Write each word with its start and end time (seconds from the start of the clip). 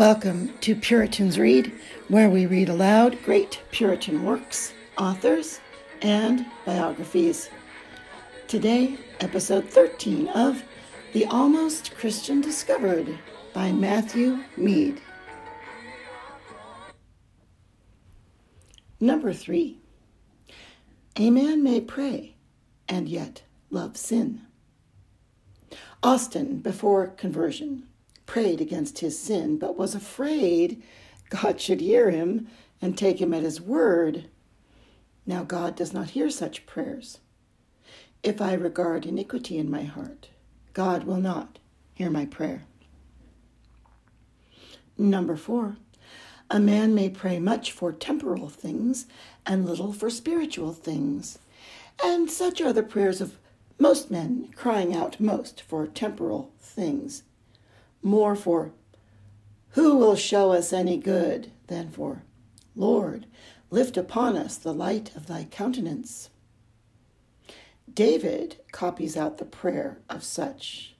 Welcome 0.00 0.54
to 0.60 0.74
Puritans 0.74 1.38
Read, 1.38 1.78
where 2.08 2.30
we 2.30 2.46
read 2.46 2.70
aloud 2.70 3.22
great 3.22 3.60
Puritan 3.70 4.24
works, 4.24 4.72
authors, 4.96 5.60
and 6.00 6.46
biographies. 6.64 7.50
Today, 8.48 8.96
episode 9.20 9.68
13 9.68 10.28
of 10.28 10.62
The 11.12 11.26
Almost 11.26 11.94
Christian 11.96 12.40
Discovered 12.40 13.18
by 13.52 13.72
Matthew 13.72 14.42
Mead. 14.56 15.02
Number 19.00 19.34
three, 19.34 19.80
a 21.16 21.28
man 21.28 21.62
may 21.62 21.78
pray 21.78 22.36
and 22.88 23.06
yet 23.06 23.42
love 23.68 23.98
sin. 23.98 24.46
Austin, 26.02 26.60
before 26.60 27.08
conversion, 27.08 27.86
prayed 28.30 28.60
against 28.60 29.00
his 29.00 29.18
sin, 29.18 29.58
but 29.58 29.76
was 29.76 29.92
afraid 29.92 30.80
God 31.30 31.60
should 31.60 31.80
hear 31.80 32.12
him 32.12 32.46
and 32.80 32.96
take 32.96 33.20
him 33.20 33.34
at 33.34 33.42
his 33.42 33.60
word. 33.60 34.28
Now, 35.26 35.42
God 35.42 35.74
does 35.74 35.92
not 35.92 36.10
hear 36.10 36.30
such 36.30 36.64
prayers. 36.64 37.18
If 38.22 38.40
I 38.40 38.52
regard 38.52 39.04
iniquity 39.04 39.58
in 39.58 39.68
my 39.68 39.82
heart, 39.82 40.28
God 40.74 41.02
will 41.02 41.16
not 41.16 41.58
hear 41.92 42.08
my 42.08 42.24
prayer. 42.24 42.62
Number 44.96 45.34
four, 45.34 45.78
a 46.48 46.60
man 46.60 46.94
may 46.94 47.10
pray 47.10 47.40
much 47.40 47.72
for 47.72 47.90
temporal 47.90 48.48
things 48.48 49.06
and 49.44 49.66
little 49.66 49.92
for 49.92 50.08
spiritual 50.08 50.72
things. 50.72 51.40
And 52.04 52.30
such 52.30 52.60
are 52.60 52.72
the 52.72 52.84
prayers 52.84 53.20
of 53.20 53.38
most 53.76 54.08
men, 54.08 54.52
crying 54.54 54.94
out 54.94 55.18
most 55.18 55.62
for 55.62 55.88
temporal 55.88 56.52
things 56.60 57.24
more 58.02 58.34
for 58.34 58.72
who 59.70 59.96
will 59.96 60.16
show 60.16 60.52
us 60.52 60.72
any 60.72 60.96
good 60.96 61.50
than 61.68 61.90
for 61.90 62.22
Lord, 62.74 63.26
lift 63.70 63.96
upon 63.96 64.36
us 64.36 64.56
the 64.56 64.72
light 64.72 65.14
of 65.14 65.26
thy 65.26 65.44
countenance. 65.44 66.30
David 67.92 68.56
copies 68.72 69.16
out 69.16 69.38
the 69.38 69.44
prayer 69.44 69.98
of 70.08 70.22
such 70.22 70.94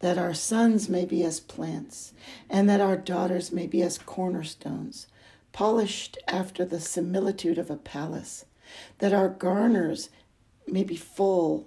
that 0.00 0.18
our 0.18 0.34
sons 0.34 0.88
may 0.88 1.04
be 1.04 1.22
as 1.22 1.40
plants, 1.40 2.12
and 2.48 2.68
that 2.68 2.80
our 2.80 2.96
daughters 2.96 3.52
may 3.52 3.66
be 3.66 3.82
as 3.82 3.98
cornerstones, 3.98 5.06
polished 5.52 6.18
after 6.26 6.64
the 6.64 6.80
similitude 6.80 7.58
of 7.58 7.70
a 7.70 7.76
palace, 7.76 8.46
that 8.98 9.12
our 9.12 9.28
garners 9.28 10.08
may 10.66 10.82
be 10.82 10.96
full 10.96 11.66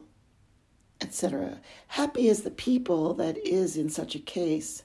etc. 1.03 1.59
Happy 1.89 2.27
is 2.27 2.43
the 2.43 2.51
people 2.51 3.13
that 3.15 3.37
is 3.45 3.75
in 3.75 3.89
such 3.89 4.15
a 4.15 4.19
case. 4.19 4.83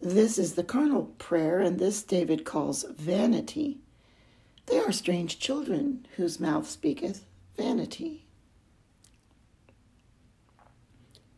This 0.00 0.38
is 0.38 0.54
the 0.54 0.64
carnal 0.64 1.14
prayer, 1.18 1.60
and 1.60 1.78
this 1.78 2.02
David 2.02 2.44
calls 2.44 2.84
vanity. 2.84 3.78
They 4.66 4.78
are 4.78 4.92
strange 4.92 5.38
children 5.38 6.06
whose 6.16 6.40
mouth 6.40 6.68
speaketh 6.68 7.24
vanity. 7.56 8.24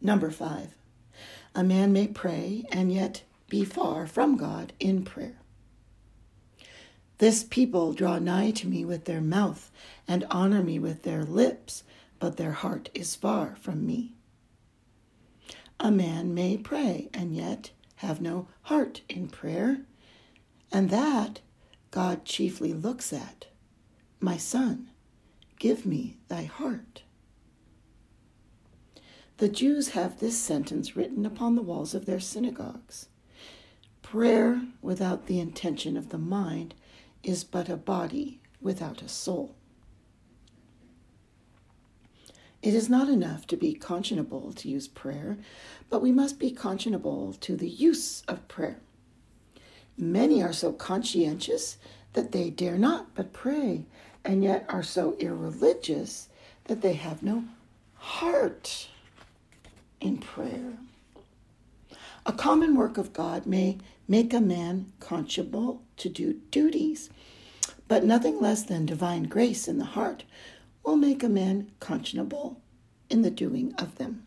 Number 0.01 0.31
five, 0.31 0.75
a 1.55 1.65
man 1.65 1.93
may 1.93 2.07
pray 2.07 2.65
and 2.71 2.93
yet 2.93 3.23
be 3.49 3.65
far 3.65 4.07
from 4.07 4.37
God 4.37 4.73
in 4.79 5.05
prayer. 5.05 5.41
This 7.19 7.45
people 7.45 7.93
draw 7.93 8.19
nigh 8.19 8.51
to 8.53 8.69
me 8.69 8.85
with 8.85 9.05
their 9.05 9.21
mouth 9.21 9.71
and 10.09 10.27
honor 10.31 10.63
me 10.63 10.79
with 10.79 11.03
their 11.03 11.23
lips, 11.23 11.83
but 12.21 12.37
their 12.37 12.53
heart 12.53 12.91
is 12.95 13.17
far 13.17 13.57
from 13.57 13.85
me. 13.85 14.15
A 15.81 15.91
man 15.91 16.33
may 16.33 16.57
pray 16.57 17.09
and 17.13 17.35
yet 17.35 17.71
have 17.97 18.21
no 18.21 18.47
heart 18.63 19.01
in 19.09 19.29
prayer, 19.29 19.81
and 20.71 20.91
that 20.91 21.41
God 21.91 22.25
chiefly 22.25 22.73
looks 22.73 23.13
at. 23.13 23.47
My 24.21 24.37
son, 24.37 24.91
give 25.59 25.85
me 25.85 26.19
thy 26.29 26.45
heart. 26.45 27.03
The 29.39 29.49
Jews 29.49 29.91
have 29.91 30.21
this 30.21 30.39
sentence 30.39 30.95
written 30.95 31.25
upon 31.25 31.57
the 31.57 31.63
walls 31.63 31.95
of 31.95 32.05
their 32.05 32.21
synagogues 32.21 33.09
Prayer 34.03 34.63
without 34.83 35.27
the 35.27 35.41
intention 35.41 35.97
of 35.97 36.11
the 36.11 36.19
mind 36.19 36.75
is 37.23 37.45
but 37.45 37.69
a 37.69 37.77
body 37.77 38.41
without 38.61 39.03
a 39.03 39.09
soul. 39.09 39.55
It 42.63 42.75
is 42.75 42.91
not 42.91 43.09
enough 43.09 43.47
to 43.49 43.57
be 43.57 43.75
conscionable 43.75 44.55
to 44.57 44.69
use 44.69 44.87
prayer, 44.87 45.39
but 45.89 46.03
we 46.03 46.13
must 46.13 46.39
be 46.39 46.51
conscionable 46.53 47.39
to 47.41 47.57
the 47.57 47.69
use 47.69 48.23
of 48.29 48.47
prayer. 48.49 48.81
Many 49.97 50.43
are 50.43 50.53
so 50.53 50.73
conscientious 50.73 51.79
that 52.13 52.33
they 52.33 52.51
dare 52.51 52.77
not 52.77 53.15
but 53.15 53.33
pray, 53.33 53.87
and 54.25 54.45
yet 54.45 54.67
are 54.69 54.83
so 54.83 55.17
irreligious 55.19 56.29
that 56.65 56.83
they 56.83 56.95
have 56.95 57.23
no 57.23 57.45
heart 57.95 58.89
in 60.01 60.19
prayer. 60.19 60.75
A 62.27 62.33
common 62.33 62.77
work 62.77 62.99
of 62.99 63.13
God 63.15 63.47
may 63.47 63.79
make 64.07 64.35
a 64.35 64.41
man 64.41 64.93
conscionable 65.01 65.79
to 65.97 66.09
do 66.11 66.35
duties, 66.51 67.09
but 67.89 68.05
nothing 68.05 68.39
less 68.41 68.63
than 68.63 68.85
divine 68.85 69.25
grace 69.25 69.67
in 69.67 69.79
the 69.79 69.85
heart 69.85 70.25
will 70.85 70.97
make 70.97 71.23
a 71.23 71.29
man 71.29 71.71
conscionable 71.81 72.57
in 73.09 73.23
the 73.23 73.31
doing 73.31 73.75
of 73.79 73.97
them. 73.97 74.27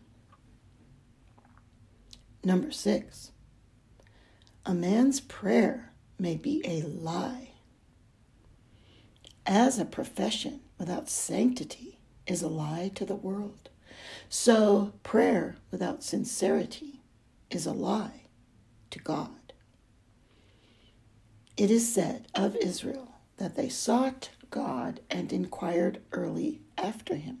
Number 2.42 2.70
six, 2.70 3.32
a 4.66 4.74
man's 4.74 5.20
prayer 5.20 5.92
may 6.18 6.36
be 6.36 6.62
a 6.64 6.82
lie. 6.82 7.50
As 9.46 9.78
a 9.78 9.84
profession 9.84 10.60
without 10.78 11.08
sanctity 11.08 11.98
is 12.26 12.42
a 12.42 12.48
lie 12.48 12.90
to 12.94 13.04
the 13.04 13.14
world, 13.14 13.70
so 14.28 14.92
prayer 15.02 15.56
without 15.70 16.02
sincerity 16.02 17.00
is 17.50 17.66
a 17.66 17.72
lie 17.72 18.22
to 18.90 18.98
God. 18.98 19.52
It 21.56 21.70
is 21.70 21.92
said 21.92 22.26
of 22.34 22.56
Israel 22.56 23.12
that 23.36 23.54
they 23.54 23.68
sought 23.68 24.30
God 24.50 25.00
and 25.10 25.32
inquired 25.32 26.00
early 26.12 26.60
after 26.76 27.16
him. 27.16 27.38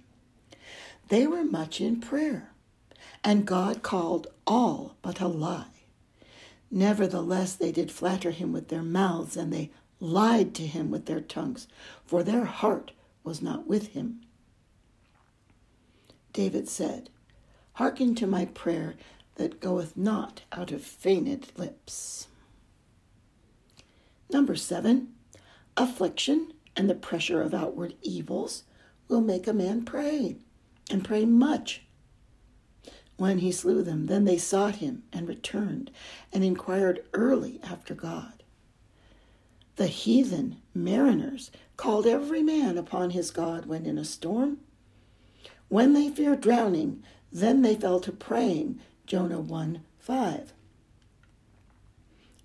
They 1.08 1.26
were 1.26 1.44
much 1.44 1.80
in 1.80 2.00
prayer, 2.00 2.52
and 3.22 3.46
God 3.46 3.82
called 3.82 4.26
all 4.46 4.96
but 5.02 5.20
a 5.20 5.28
lie. 5.28 5.66
Nevertheless, 6.70 7.54
they 7.54 7.70
did 7.70 7.92
flatter 7.92 8.30
him 8.30 8.52
with 8.52 8.68
their 8.68 8.82
mouths, 8.82 9.36
and 9.36 9.52
they 9.52 9.70
lied 10.00 10.54
to 10.54 10.66
him 10.66 10.90
with 10.90 11.06
their 11.06 11.20
tongues, 11.20 11.68
for 12.04 12.22
their 12.22 12.46
heart 12.46 12.92
was 13.22 13.40
not 13.40 13.66
with 13.66 13.88
him. 13.88 14.20
David 16.32 16.68
said, 16.68 17.10
Hearken 17.74 18.14
to 18.16 18.26
my 18.26 18.46
prayer 18.46 18.94
that 19.36 19.60
goeth 19.60 19.96
not 19.96 20.42
out 20.52 20.72
of 20.72 20.82
feigned 20.82 21.48
lips. 21.56 22.28
Number 24.30 24.56
seven, 24.56 25.14
affliction 25.76 26.53
and 26.76 26.88
the 26.88 26.94
pressure 26.94 27.42
of 27.42 27.54
outward 27.54 27.94
evils 28.02 28.64
will 29.08 29.20
make 29.20 29.46
a 29.46 29.52
man 29.52 29.84
pray, 29.84 30.36
and 30.90 31.04
pray 31.04 31.24
much. 31.24 31.82
When 33.16 33.38
he 33.38 33.52
slew 33.52 33.82
them, 33.82 34.06
then 34.06 34.24
they 34.24 34.38
sought 34.38 34.76
him 34.76 35.04
and 35.12 35.28
returned 35.28 35.90
and 36.32 36.42
inquired 36.42 37.04
early 37.12 37.60
after 37.62 37.94
God. 37.94 38.42
The 39.76 39.86
heathen 39.86 40.58
mariners 40.72 41.50
called 41.76 42.06
every 42.06 42.42
man 42.42 42.78
upon 42.78 43.10
his 43.10 43.30
God 43.30 43.66
when 43.66 43.86
in 43.86 43.98
a 43.98 44.04
storm. 44.04 44.58
When 45.68 45.92
they 45.92 46.08
feared 46.08 46.40
drowning, 46.40 47.02
then 47.32 47.62
they 47.62 47.74
fell 47.74 48.00
to 48.00 48.12
praying. 48.12 48.80
Jonah 49.06 49.40
1 49.40 49.82
5. 49.98 50.52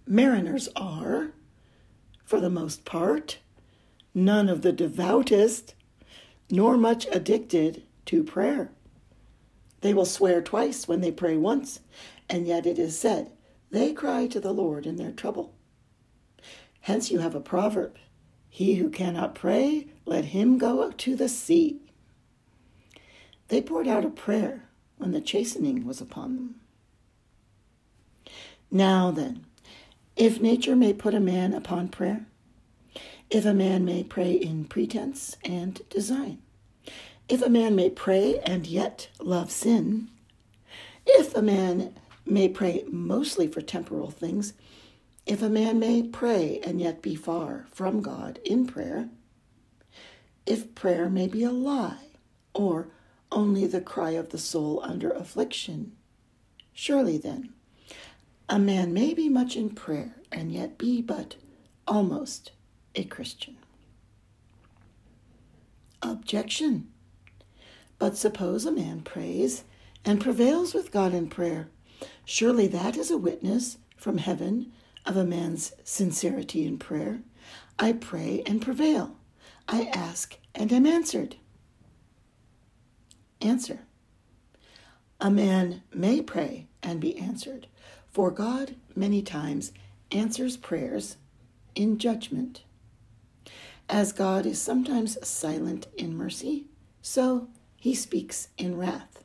Mariners 0.07 0.69
are, 0.75 1.33
for 2.25 2.39
the 2.39 2.49
most 2.49 2.83
part, 2.85 3.37
none 4.13 4.49
of 4.49 4.61
the 4.61 4.73
devoutest, 4.73 5.73
nor 6.49 6.77
much 6.77 7.07
addicted 7.11 7.83
to 8.05 8.23
prayer. 8.23 8.71
They 9.81 9.93
will 9.93 10.05
swear 10.05 10.41
twice 10.41 10.87
when 10.87 11.01
they 11.01 11.11
pray 11.11 11.37
once, 11.37 11.79
and 12.29 12.47
yet 12.47 12.65
it 12.65 12.77
is 12.77 12.97
said, 12.97 13.31
they 13.71 13.93
cry 13.93 14.27
to 14.27 14.39
the 14.39 14.51
Lord 14.51 14.85
in 14.85 14.95
their 14.95 15.11
trouble. 15.11 15.53
Hence 16.81 17.11
you 17.11 17.19
have 17.19 17.35
a 17.35 17.39
proverb 17.39 17.97
He 18.49 18.75
who 18.75 18.89
cannot 18.89 19.35
pray, 19.35 19.87
let 20.05 20.25
him 20.25 20.57
go 20.57 20.91
to 20.91 21.15
the 21.15 21.29
sea. 21.29 21.79
They 23.49 23.61
poured 23.61 23.87
out 23.87 24.05
a 24.05 24.09
prayer 24.09 24.69
when 24.97 25.11
the 25.11 25.21
chastening 25.21 25.85
was 25.85 26.01
upon 26.01 26.35
them. 26.35 26.55
Now 28.71 29.11
then, 29.11 29.45
if 30.15 30.41
nature 30.41 30.75
may 30.75 30.93
put 30.93 31.13
a 31.13 31.19
man 31.19 31.53
upon 31.53 31.89
prayer, 31.89 32.25
if 33.29 33.45
a 33.45 33.53
man 33.53 33.85
may 33.85 34.03
pray 34.03 34.31
in 34.31 34.65
pretense 34.65 35.37
and 35.43 35.81
design, 35.89 36.39
if 37.27 37.41
a 37.41 37.49
man 37.49 37.75
may 37.75 37.89
pray 37.89 38.39
and 38.39 38.65
yet 38.65 39.09
love 39.19 39.51
sin, 39.51 40.09
if 41.05 41.35
a 41.35 41.41
man 41.41 41.93
may 42.25 42.49
pray 42.49 42.83
mostly 42.87 43.47
for 43.47 43.61
temporal 43.61 44.09
things, 44.09 44.53
if 45.25 45.43
a 45.43 45.49
man 45.49 45.77
may 45.77 46.01
pray 46.01 46.59
and 46.63 46.81
yet 46.81 47.03
be 47.03 47.13
far 47.15 47.67
from 47.71 48.01
God 48.01 48.39
in 48.43 48.65
prayer, 48.65 49.09
if 50.45 50.73
prayer 50.73 51.07
may 51.07 51.27
be 51.27 51.43
a 51.43 51.51
lie 51.51 52.07
or 52.55 52.89
only 53.31 53.67
the 53.67 53.81
cry 53.81 54.11
of 54.11 54.29
the 54.29 54.39
soul 54.39 54.81
under 54.83 55.11
affliction, 55.11 55.91
surely 56.73 57.19
then 57.19 57.53
a 58.47 58.57
man 58.57 58.91
may 58.91 59.13
be 59.13 59.29
much 59.29 59.55
in 59.55 59.69
prayer 59.69 60.15
and 60.31 60.51
yet 60.51 60.79
be 60.79 60.99
but 60.99 61.35
almost 61.87 62.51
a 62.99 63.05
Christian. 63.05 63.55
Objection. 66.01 66.89
But 67.97 68.17
suppose 68.17 68.65
a 68.65 68.71
man 68.71 69.01
prays 69.01 69.63
and 70.03 70.19
prevails 70.21 70.73
with 70.73 70.91
God 70.91 71.13
in 71.13 71.29
prayer. 71.29 71.69
Surely 72.25 72.67
that 72.67 72.97
is 72.97 73.09
a 73.09 73.17
witness 73.17 73.77
from 73.95 74.17
heaven 74.17 74.73
of 75.05 75.15
a 75.15 75.23
man's 75.23 75.73
sincerity 75.83 76.65
in 76.65 76.77
prayer. 76.77 77.21
I 77.77 77.93
pray 77.93 78.43
and 78.45 78.61
prevail. 78.61 79.15
I 79.67 79.89
ask 79.93 80.37
and 80.53 80.71
am 80.73 80.85
answered. 80.85 81.37
Answer. 83.39 83.79
A 85.21 85.31
man 85.31 85.83
may 85.93 86.21
pray 86.21 86.67
and 86.83 86.99
be 86.99 87.17
answered, 87.17 87.67
for 88.09 88.29
God 88.29 88.75
many 88.93 89.21
times 89.21 89.71
answers 90.11 90.57
prayers 90.57 91.15
in 91.75 91.97
judgment. 91.97 92.63
As 93.89 94.11
God 94.11 94.45
is 94.45 94.61
sometimes 94.61 95.17
silent 95.27 95.87
in 95.97 96.15
mercy, 96.15 96.65
so 97.01 97.47
he 97.75 97.95
speaks 97.95 98.49
in 98.55 98.77
wrath. 98.77 99.23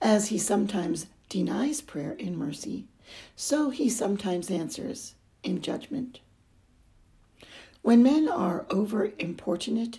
As 0.00 0.28
he 0.28 0.38
sometimes 0.38 1.06
denies 1.28 1.80
prayer 1.80 2.12
in 2.12 2.36
mercy, 2.36 2.86
so 3.34 3.70
he 3.70 3.88
sometimes 3.88 4.52
answers 4.52 5.16
in 5.42 5.60
judgment. 5.60 6.20
When 7.82 8.04
men 8.04 8.28
are 8.28 8.66
over 8.70 9.12
importunate 9.18 9.98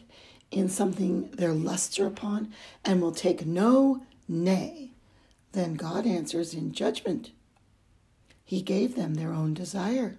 in 0.49 0.69
something 0.69 1.29
their 1.31 1.53
lusts 1.53 1.99
are 1.99 2.07
upon 2.07 2.53
and 2.85 3.01
will 3.01 3.11
take 3.11 3.45
no 3.45 4.03
nay, 4.29 4.91
then 5.51 5.73
God 5.73 6.07
answers 6.07 6.53
in 6.53 6.71
judgment. 6.71 7.31
He 8.45 8.61
gave 8.61 8.95
them 8.95 9.15
their 9.15 9.33
own 9.33 9.53
desire. 9.53 10.17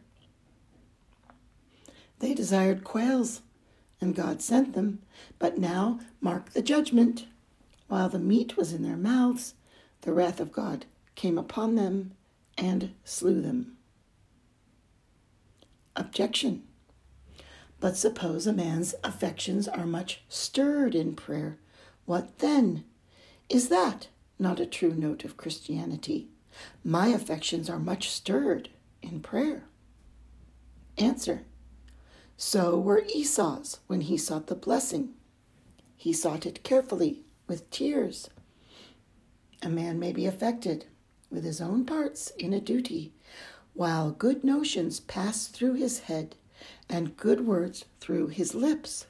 They 2.18 2.34
desired 2.34 2.84
quails, 2.84 3.42
and 4.00 4.14
God 4.14 4.40
sent 4.40 4.72
them, 4.72 5.00
but 5.38 5.58
now 5.58 6.00
mark 6.20 6.52
the 6.52 6.62
judgment. 6.62 7.26
While 7.88 8.08
the 8.08 8.18
meat 8.18 8.56
was 8.56 8.72
in 8.72 8.82
their 8.82 8.96
mouths, 8.96 9.54
the 10.02 10.12
wrath 10.12 10.40
of 10.40 10.52
God 10.52 10.86
came 11.14 11.38
upon 11.38 11.74
them 11.74 12.12
and 12.58 12.92
slew 13.04 13.40
them. 13.40 13.76
Objection. 15.94 16.64
But 17.80 17.96
suppose 17.96 18.46
a 18.46 18.52
man's 18.52 18.94
affections 19.04 19.68
are 19.68 19.86
much 19.86 20.22
stirred 20.28 20.94
in 20.94 21.14
prayer. 21.14 21.58
What 22.06 22.38
then? 22.38 22.84
Is 23.48 23.68
that 23.68 24.08
not 24.38 24.60
a 24.60 24.66
true 24.66 24.94
note 24.94 25.24
of 25.24 25.36
Christianity? 25.36 26.28
My 26.82 27.08
affections 27.08 27.68
are 27.68 27.78
much 27.78 28.10
stirred 28.10 28.70
in 29.02 29.20
prayer. 29.20 29.64
Answer. 30.98 31.42
So 32.36 32.78
were 32.78 33.04
Esau's 33.14 33.80
when 33.86 34.02
he 34.02 34.18
sought 34.18 34.48
the 34.48 34.54
blessing. 34.54 35.14
He 35.96 36.12
sought 36.12 36.44
it 36.44 36.62
carefully 36.62 37.22
with 37.46 37.70
tears. 37.70 38.28
A 39.62 39.70
man 39.70 39.98
may 39.98 40.12
be 40.12 40.26
affected 40.26 40.84
with 41.30 41.44
his 41.44 41.60
own 41.60 41.86
parts 41.86 42.30
in 42.38 42.52
a 42.52 42.60
duty, 42.60 43.12
while 43.72 44.10
good 44.10 44.44
notions 44.44 45.00
pass 45.00 45.46
through 45.46 45.74
his 45.74 46.00
head 46.00 46.36
and 46.88 47.16
good 47.16 47.46
words 47.46 47.84
through 48.00 48.28
his 48.28 48.54
lips. 48.54 49.06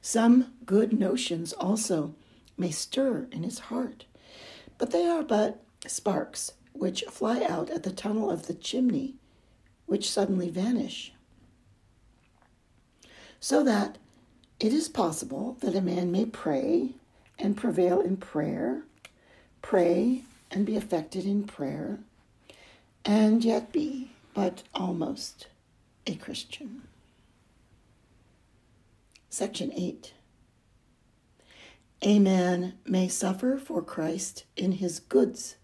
Some 0.00 0.54
good 0.64 0.98
notions 0.98 1.52
also 1.52 2.14
may 2.56 2.70
stir 2.70 3.28
in 3.30 3.42
his 3.42 3.58
heart, 3.58 4.06
but 4.78 4.90
they 4.90 5.06
are 5.06 5.22
but 5.22 5.62
sparks 5.86 6.52
which 6.72 7.04
fly 7.10 7.42
out 7.44 7.70
at 7.70 7.82
the 7.82 7.92
tunnel 7.92 8.30
of 8.30 8.46
the 8.46 8.54
chimney 8.54 9.14
which 9.92 10.10
suddenly 10.10 10.48
vanish. 10.48 11.12
So 13.40 13.62
that 13.62 13.98
it 14.58 14.72
is 14.72 14.88
possible 14.88 15.58
that 15.60 15.74
a 15.74 15.82
man 15.82 16.10
may 16.10 16.24
pray 16.24 16.94
and 17.38 17.58
prevail 17.58 18.00
in 18.00 18.16
prayer, 18.16 18.84
pray 19.60 20.22
and 20.50 20.64
be 20.64 20.76
affected 20.76 21.26
in 21.26 21.44
prayer, 21.44 21.98
and 23.04 23.44
yet 23.44 23.70
be 23.70 24.12
but 24.32 24.62
almost 24.74 25.48
a 26.06 26.14
Christian. 26.14 26.88
Section 29.28 29.74
8 29.74 30.14
A 32.00 32.18
man 32.18 32.78
may 32.86 33.08
suffer 33.08 33.58
for 33.58 33.82
Christ 33.82 34.44
in 34.56 34.72
his 34.72 35.00
goods, 35.00 35.56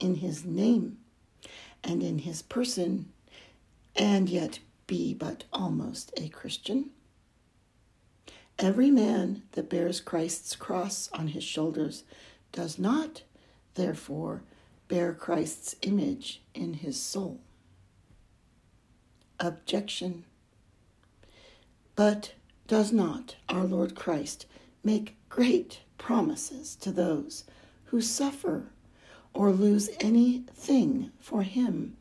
in 0.00 0.14
his 0.14 0.42
name, 0.42 0.96
and 1.84 2.02
in 2.02 2.20
his 2.20 2.40
person 2.40 3.12
and 3.96 4.28
yet 4.28 4.58
be 4.86 5.14
but 5.14 5.44
almost 5.52 6.12
a 6.16 6.28
Christian? 6.28 6.90
Every 8.58 8.90
man 8.90 9.42
that 9.52 9.70
bears 9.70 10.00
Christ's 10.00 10.54
cross 10.54 11.08
on 11.12 11.28
his 11.28 11.44
shoulders 11.44 12.04
does 12.52 12.78
not, 12.78 13.22
therefore, 13.74 14.42
bear 14.88 15.12
Christ's 15.12 15.74
image 15.82 16.42
in 16.54 16.74
his 16.74 17.00
soul. 17.00 17.40
Objection. 19.40 20.24
But 21.96 22.34
does 22.66 22.92
not 22.92 23.36
our 23.48 23.64
Lord 23.64 23.94
Christ 23.94 24.46
make 24.84 25.16
great 25.28 25.80
promises 25.98 26.76
to 26.76 26.92
those 26.92 27.44
who 27.86 28.00
suffer 28.00 28.70
or 29.34 29.50
lose 29.50 29.90
anything 30.00 31.10
for 31.18 31.42
him 31.42 31.96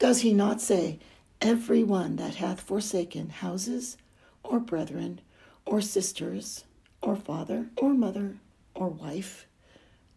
does 0.00 0.22
he 0.22 0.32
not 0.32 0.60
say, 0.60 0.98
Every 1.42 1.84
one 1.84 2.16
that 2.16 2.36
hath 2.36 2.60
forsaken 2.60 3.28
houses, 3.28 3.96
or 4.42 4.58
brethren, 4.58 5.20
or 5.64 5.80
sisters, 5.80 6.64
or 7.00 7.14
father, 7.16 7.66
or 7.76 7.94
mother, 7.94 8.38
or 8.74 8.88
wife, 8.88 9.46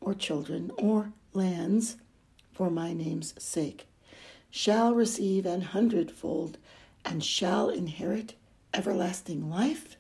or 0.02 0.14
children, 0.14 0.72
or 0.78 1.12
lands, 1.34 1.98
for 2.54 2.70
my 2.70 2.94
name's 2.94 3.34
sake, 3.38 3.88
shall 4.50 4.96
receive 4.96 5.46
an 5.46 5.62
hundredfold, 5.62 6.58
and 7.06 7.24
shall 7.24 7.70
inherit 7.70 8.36
everlasting 8.74 9.50
life? 9.50 9.98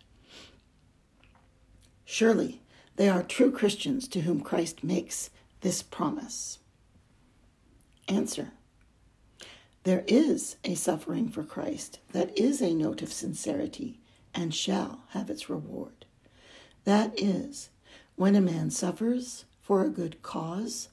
Surely 2.05 2.61
they 2.95 3.09
are 3.09 3.23
true 3.23 3.51
Christians 3.51 4.07
to 4.09 4.21
whom 4.21 4.41
Christ 4.41 4.83
makes 4.83 5.29
this 5.61 5.81
promise. 5.81 6.59
Answer 8.07 8.51
there 9.83 10.03
is 10.07 10.55
a 10.63 10.75
suffering 10.75 11.27
for 11.27 11.43
Christ 11.43 11.99
that 12.11 12.37
is 12.37 12.61
a 12.61 12.73
note 12.73 13.01
of 13.01 13.11
sincerity 13.11 13.99
and 14.33 14.53
shall 14.53 15.03
have 15.09 15.29
its 15.29 15.49
reward. 15.49 16.05
That 16.85 17.13
is, 17.17 17.69
when 18.15 18.35
a 18.35 18.41
man 18.41 18.69
suffers 18.69 19.45
for 19.61 19.83
a 19.83 19.89
good 19.89 20.21
cause, 20.21 20.89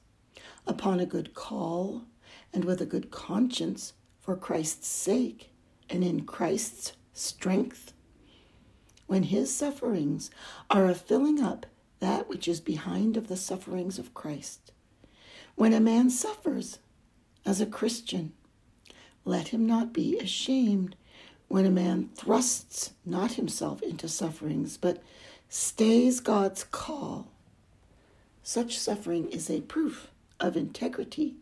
upon 0.66 1.00
a 1.00 1.06
good 1.06 1.35
call, 1.35 2.04
and 2.52 2.64
with 2.64 2.80
a 2.80 2.87
good 2.87 3.11
conscience 3.11 3.92
for 4.20 4.37
Christ's 4.37 4.88
sake 4.88 5.50
and 5.88 6.02
in 6.02 6.25
Christ's 6.25 6.92
strength, 7.12 7.92
when 9.06 9.25
his 9.25 9.54
sufferings 9.54 10.30
are 10.68 10.87
a 10.87 10.94
filling 10.94 11.40
up 11.40 11.66
that 12.00 12.28
which 12.28 12.49
is 12.49 12.61
behind 12.61 13.16
of 13.16 13.28
the 13.28 13.37
sufferings 13.37 13.99
of 13.99 14.14
Christ, 14.14 14.73
when 15.54 15.73
a 15.73 15.80
man 15.80 16.11
suffers 16.11 16.78
as 17.44 17.61
a 17.61 17.66
Christian, 17.66 18.32
let 19.24 19.48
him 19.48 19.66
not 19.66 19.92
be 19.92 20.18
ashamed 20.18 20.96
when 21.48 21.66
a 21.66 21.70
man 21.70 22.08
thrusts 22.14 22.92
not 23.04 23.32
himself 23.32 23.82
into 23.82 24.08
sufferings, 24.08 24.76
but 24.76 25.02
stays 25.48 26.20
God's 26.20 26.64
call. 26.64 27.28
Such 28.42 28.78
suffering 28.78 29.28
is 29.30 29.50
a 29.50 29.60
proof 29.62 30.10
of 30.38 30.56
integrity. 30.56 31.34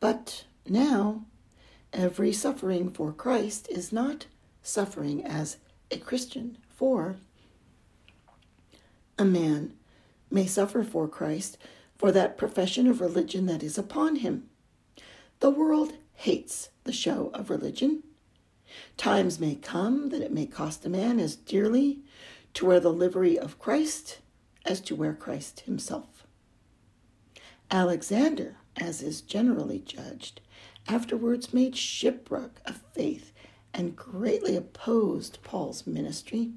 But 0.00 0.44
now, 0.68 1.24
every 1.92 2.32
suffering 2.32 2.90
for 2.90 3.12
Christ 3.12 3.68
is 3.70 3.92
not 3.92 4.26
suffering 4.62 5.24
as 5.24 5.58
a 5.90 5.98
Christian, 5.98 6.58
for 6.68 7.16
a 9.18 9.24
man 9.24 9.74
may 10.30 10.46
suffer 10.46 10.82
for 10.82 11.08
Christ 11.08 11.58
for 11.96 12.10
that 12.12 12.38
profession 12.38 12.86
of 12.86 13.00
religion 13.00 13.46
that 13.46 13.62
is 13.62 13.76
upon 13.76 14.16
him. 14.16 14.48
The 15.40 15.50
world 15.50 15.92
hates 16.20 16.68
the 16.84 16.92
show 16.92 17.30
of 17.32 17.48
religion. 17.48 18.02
Times 18.98 19.40
may 19.40 19.54
come 19.54 20.10
that 20.10 20.20
it 20.20 20.30
may 20.30 20.44
cost 20.44 20.84
a 20.84 20.90
man 20.90 21.18
as 21.18 21.34
dearly 21.34 22.00
to 22.52 22.66
wear 22.66 22.78
the 22.78 22.92
livery 22.92 23.38
of 23.38 23.58
Christ 23.58 24.18
as 24.66 24.82
to 24.82 24.94
wear 24.94 25.14
Christ 25.14 25.60
himself. 25.60 26.26
Alexander, 27.70 28.56
as 28.76 29.00
is 29.00 29.22
generally 29.22 29.78
judged, 29.78 30.42
afterwards 30.86 31.54
made 31.54 31.74
shipwreck 31.74 32.60
of 32.66 32.82
faith 32.92 33.32
and 33.72 33.96
greatly 33.96 34.56
opposed 34.56 35.38
Paul's 35.42 35.86
ministry. 35.86 36.50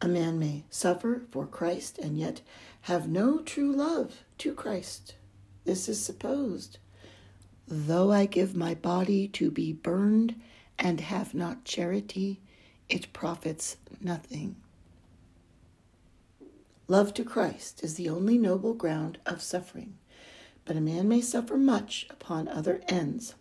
A 0.00 0.08
man 0.08 0.36
may 0.36 0.64
suffer 0.68 1.22
for 1.30 1.46
Christ 1.46 1.96
and 1.98 2.18
yet 2.18 2.40
have 2.82 3.08
no 3.08 3.38
true 3.38 3.72
love 3.72 4.24
to 4.38 4.52
Christ. 4.52 5.14
This 5.64 5.88
is 5.88 6.04
supposed. 6.04 6.78
Though 7.74 8.12
I 8.12 8.26
give 8.26 8.54
my 8.54 8.74
body 8.74 9.26
to 9.28 9.50
be 9.50 9.72
burned 9.72 10.38
and 10.78 11.00
have 11.00 11.32
not 11.32 11.64
charity, 11.64 12.38
it 12.90 13.10
profits 13.14 13.78
nothing. 13.98 14.56
Love 16.86 17.14
to 17.14 17.24
Christ 17.24 17.82
is 17.82 17.94
the 17.94 18.10
only 18.10 18.36
noble 18.36 18.74
ground 18.74 19.16
of 19.24 19.40
suffering, 19.40 19.96
but 20.66 20.76
a 20.76 20.82
man 20.82 21.08
may 21.08 21.22
suffer 21.22 21.56
much 21.56 22.06
upon 22.10 22.46
other 22.46 22.82
ends. 22.88 23.36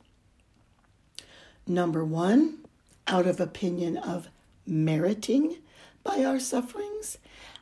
Number 1.67 2.05
one, 2.05 2.59
out 3.07 3.27
of 3.27 3.41
opinion 3.41 3.97
of 3.97 4.29
meriting 4.65 5.57
by 6.05 6.23
our 6.23 6.39
sufferings, 6.39 7.17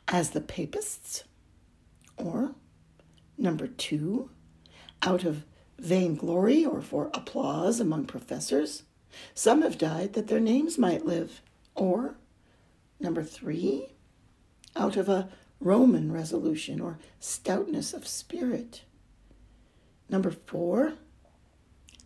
as 0.06 0.30
the 0.30 0.40
papists. 0.40 1.24
Or, 2.16 2.54
number 3.36 3.66
two, 3.66 4.30
out 5.02 5.24
of 5.24 5.42
vainglory 5.80 6.64
or 6.64 6.80
for 6.80 7.10
applause 7.14 7.80
among 7.80 8.04
professors. 8.04 8.84
Some 9.34 9.62
have 9.62 9.78
died 9.78 10.12
that 10.12 10.28
their 10.28 10.40
names 10.40 10.78
might 10.78 11.06
live. 11.06 11.42
Or, 11.74 12.16
number 13.00 13.24
three, 13.24 13.92
out 14.76 14.96
of 14.96 15.08
a 15.08 15.28
Roman 15.58 16.12
resolution 16.12 16.80
or 16.80 16.98
stoutness 17.18 17.92
of 17.92 18.06
spirit. 18.06 18.82
Number 20.08 20.30
four, 20.30 20.94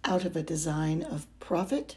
out 0.04 0.24
of 0.24 0.36
a 0.36 0.42
design 0.42 1.02
of 1.02 1.26
profit. 1.40 1.96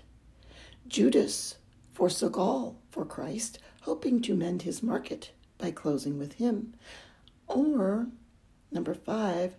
Judas 0.87 1.57
forsook 1.93 2.37
all 2.37 2.77
for 2.89 3.05
Christ, 3.05 3.59
hoping 3.81 4.21
to 4.21 4.35
mend 4.35 4.61
his 4.61 4.81
market 4.81 5.31
by 5.57 5.71
closing 5.71 6.17
with 6.17 6.33
him. 6.33 6.73
Or, 7.47 8.07
number 8.71 8.93
five, 8.93 9.55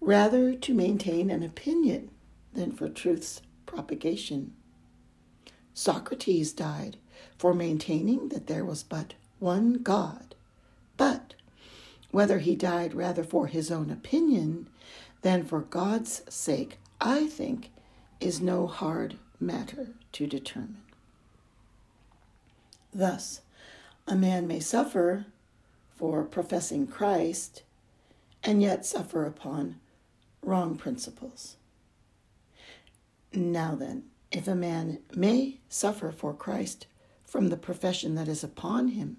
rather 0.00 0.54
to 0.54 0.74
maintain 0.74 1.30
an 1.30 1.42
opinion 1.42 2.10
than 2.52 2.72
for 2.72 2.88
truth's 2.88 3.42
propagation. 3.66 4.52
Socrates 5.74 6.52
died 6.52 6.96
for 7.38 7.54
maintaining 7.54 8.28
that 8.28 8.46
there 8.46 8.64
was 8.64 8.82
but 8.82 9.14
one 9.38 9.74
God, 9.74 10.34
but 10.96 11.34
whether 12.10 12.38
he 12.38 12.56
died 12.56 12.94
rather 12.94 13.22
for 13.22 13.46
his 13.46 13.70
own 13.70 13.90
opinion 13.90 14.68
than 15.22 15.44
for 15.44 15.60
God's 15.60 16.22
sake, 16.28 16.78
I 17.00 17.26
think, 17.26 17.70
is 18.20 18.40
no 18.40 18.66
hard 18.66 19.16
matter 19.38 19.88
to 20.12 20.26
determine. 20.26 20.82
Thus, 22.92 23.40
a 24.06 24.16
man 24.16 24.46
may 24.46 24.60
suffer 24.60 25.26
for 25.96 26.24
professing 26.24 26.86
Christ 26.86 27.62
and 28.42 28.62
yet 28.62 28.86
suffer 28.86 29.24
upon 29.24 29.76
wrong 30.42 30.76
principles. 30.76 31.56
Now 33.32 33.74
then, 33.74 34.04
if 34.32 34.48
a 34.48 34.54
man 34.54 34.98
may 35.14 35.58
suffer 35.68 36.10
for 36.10 36.32
Christ 36.32 36.86
from 37.24 37.48
the 37.48 37.56
profession 37.56 38.14
that 38.14 38.28
is 38.28 38.42
upon 38.42 38.88
him, 38.88 39.18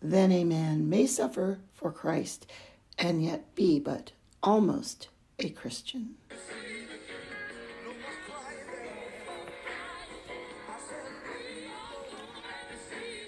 then 0.00 0.30
a 0.32 0.44
man 0.44 0.88
may 0.88 1.06
suffer 1.06 1.58
for 1.72 1.90
Christ 1.90 2.46
and 2.98 3.24
yet 3.24 3.54
be 3.54 3.78
but 3.78 4.12
almost 4.42 5.08
a 5.38 5.48
Christian. 5.50 6.14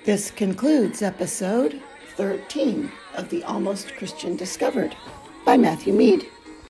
This 0.04 0.30
concludes 0.30 1.02
episode 1.02 1.82
13 2.16 2.92
of 3.16 3.28
the 3.30 3.42
Almost 3.44 3.96
Christian 3.96 4.36
Discovered 4.36 4.96
by 5.44 5.56
Matthew 5.56 5.92
Mead. 5.92 6.26